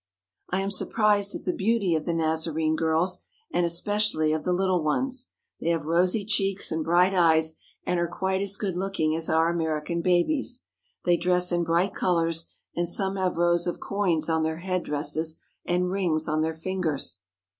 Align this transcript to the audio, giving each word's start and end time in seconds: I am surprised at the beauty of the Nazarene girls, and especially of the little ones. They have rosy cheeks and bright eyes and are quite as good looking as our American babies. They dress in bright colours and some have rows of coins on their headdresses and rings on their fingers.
I 0.49 0.61
am 0.61 0.71
surprised 0.71 1.35
at 1.35 1.45
the 1.45 1.53
beauty 1.53 1.93
of 1.93 2.05
the 2.05 2.13
Nazarene 2.15 2.75
girls, 2.75 3.19
and 3.53 3.67
especially 3.67 4.33
of 4.33 4.43
the 4.43 4.51
little 4.51 4.83
ones. 4.83 5.29
They 5.59 5.69
have 5.69 5.85
rosy 5.85 6.25
cheeks 6.25 6.71
and 6.71 6.83
bright 6.83 7.13
eyes 7.13 7.59
and 7.85 7.99
are 7.99 8.07
quite 8.07 8.41
as 8.41 8.57
good 8.57 8.75
looking 8.75 9.15
as 9.15 9.29
our 9.29 9.51
American 9.51 10.01
babies. 10.01 10.63
They 11.05 11.17
dress 11.17 11.51
in 11.51 11.63
bright 11.63 11.93
colours 11.93 12.51
and 12.75 12.87
some 12.89 13.15
have 13.15 13.37
rows 13.37 13.67
of 13.67 13.79
coins 13.79 14.27
on 14.27 14.41
their 14.41 14.57
headdresses 14.57 15.39
and 15.65 15.91
rings 15.91 16.27
on 16.27 16.41
their 16.41 16.55
fingers. 16.55 17.19